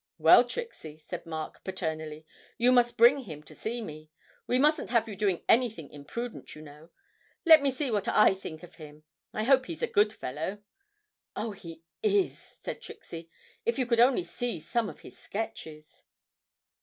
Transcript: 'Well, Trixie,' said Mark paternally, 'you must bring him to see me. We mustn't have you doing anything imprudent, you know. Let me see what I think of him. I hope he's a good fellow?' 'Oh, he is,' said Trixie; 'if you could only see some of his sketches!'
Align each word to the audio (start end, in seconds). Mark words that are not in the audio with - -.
'Well, 0.17 0.43
Trixie,' 0.45 0.97
said 0.97 1.27
Mark 1.27 1.63
paternally, 1.63 2.25
'you 2.57 2.71
must 2.71 2.97
bring 2.97 3.19
him 3.19 3.43
to 3.43 3.53
see 3.53 3.83
me. 3.83 4.09
We 4.47 4.57
mustn't 4.57 4.89
have 4.89 5.07
you 5.07 5.15
doing 5.15 5.43
anything 5.47 5.91
imprudent, 5.91 6.55
you 6.55 6.63
know. 6.63 6.89
Let 7.45 7.61
me 7.61 7.69
see 7.69 7.91
what 7.91 8.07
I 8.07 8.33
think 8.33 8.63
of 8.63 8.77
him. 8.77 9.03
I 9.31 9.43
hope 9.43 9.67
he's 9.67 9.83
a 9.83 9.87
good 9.87 10.11
fellow?' 10.11 10.63
'Oh, 11.35 11.51
he 11.51 11.83
is,' 12.01 12.39
said 12.63 12.81
Trixie; 12.81 13.29
'if 13.63 13.77
you 13.77 13.85
could 13.85 13.99
only 13.99 14.23
see 14.23 14.59
some 14.59 14.89
of 14.89 15.01
his 15.01 15.19
sketches!' 15.19 16.03